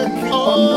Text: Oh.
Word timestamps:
Oh. 0.00 0.67